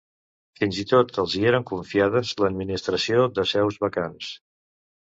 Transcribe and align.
Fins 0.61 0.79
i 0.83 0.85
tot 0.91 1.19
els 1.25 1.35
hi 1.35 1.43
eren 1.51 1.67
confiades 1.73 2.33
l'administració 2.45 3.31
de 3.39 3.49
seus 3.55 3.83
vacants. 3.87 4.35